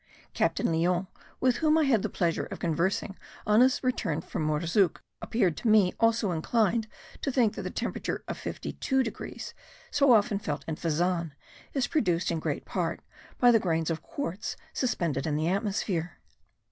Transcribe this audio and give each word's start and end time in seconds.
Captain 0.33 0.73
Lyon, 0.73 1.05
with 1.39 1.57
whom 1.57 1.77
I 1.77 1.83
had 1.83 2.01
the 2.01 2.09
pleasure 2.09 2.45
of 2.47 2.57
conversing 2.57 3.15
on 3.45 3.61
his 3.61 3.83
return 3.83 4.21
from 4.21 4.41
Mourzouk, 4.41 4.99
appeared 5.21 5.55
to 5.57 5.67
me 5.67 5.93
also 5.99 6.31
inclined 6.31 6.87
to 7.21 7.31
think 7.31 7.53
that 7.53 7.61
the 7.61 7.69
temperature 7.69 8.23
of 8.27 8.35
fifty 8.35 8.71
two 8.73 9.03
degrees, 9.03 9.53
so 9.91 10.11
often 10.11 10.39
felt 10.39 10.65
in 10.67 10.75
Fezzan, 10.75 11.33
is 11.75 11.85
produced 11.85 12.31
in 12.31 12.39
great 12.39 12.65
part 12.65 13.01
by 13.37 13.51
the 13.51 13.59
grains 13.59 13.91
of 13.91 14.01
quartz 14.01 14.55
suspended 14.73 15.27
in 15.27 15.35
the 15.35 15.47
atmosphere. 15.47 16.17